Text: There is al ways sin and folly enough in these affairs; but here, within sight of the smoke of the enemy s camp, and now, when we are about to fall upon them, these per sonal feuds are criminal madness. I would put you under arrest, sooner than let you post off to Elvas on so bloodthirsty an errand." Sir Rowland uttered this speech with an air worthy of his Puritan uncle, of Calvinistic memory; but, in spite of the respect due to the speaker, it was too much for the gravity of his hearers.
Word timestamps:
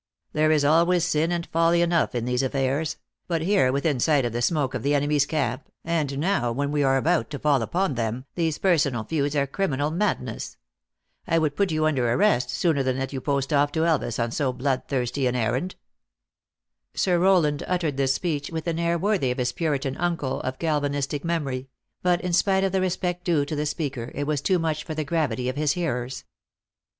There 0.33 0.49
is 0.49 0.65
al 0.65 0.87
ways 0.87 1.05
sin 1.05 1.31
and 1.31 1.45
folly 1.45 1.83
enough 1.83 2.15
in 2.15 2.25
these 2.25 2.41
affairs; 2.41 2.97
but 3.27 3.43
here, 3.43 3.71
within 3.71 3.99
sight 3.99 4.25
of 4.25 4.33
the 4.33 4.41
smoke 4.41 4.73
of 4.73 4.81
the 4.81 4.95
enemy 4.95 5.17
s 5.17 5.27
camp, 5.27 5.67
and 5.85 6.17
now, 6.17 6.51
when 6.51 6.71
we 6.71 6.81
are 6.81 6.97
about 6.97 7.29
to 7.29 7.37
fall 7.37 7.61
upon 7.61 7.93
them, 7.93 8.25
these 8.33 8.57
per 8.57 8.73
sonal 8.77 9.07
feuds 9.07 9.35
are 9.35 9.45
criminal 9.45 9.91
madness. 9.91 10.57
I 11.27 11.37
would 11.37 11.55
put 11.55 11.71
you 11.71 11.85
under 11.85 12.11
arrest, 12.11 12.49
sooner 12.49 12.81
than 12.81 12.97
let 12.97 13.13
you 13.13 13.21
post 13.21 13.53
off 13.53 13.71
to 13.73 13.85
Elvas 13.85 14.17
on 14.17 14.31
so 14.31 14.51
bloodthirsty 14.51 15.27
an 15.27 15.35
errand." 15.35 15.75
Sir 16.95 17.19
Rowland 17.19 17.61
uttered 17.67 17.97
this 17.97 18.15
speech 18.15 18.49
with 18.49 18.65
an 18.65 18.79
air 18.79 18.97
worthy 18.97 19.29
of 19.29 19.37
his 19.37 19.51
Puritan 19.51 19.95
uncle, 19.97 20.41
of 20.41 20.57
Calvinistic 20.57 21.23
memory; 21.23 21.69
but, 22.01 22.19
in 22.21 22.33
spite 22.33 22.63
of 22.63 22.71
the 22.71 22.81
respect 22.81 23.23
due 23.23 23.45
to 23.45 23.55
the 23.55 23.67
speaker, 23.67 24.11
it 24.15 24.25
was 24.25 24.41
too 24.41 24.57
much 24.57 24.83
for 24.83 24.95
the 24.95 25.03
gravity 25.03 25.47
of 25.47 25.57
his 25.57 25.73
hearers. 25.73 26.23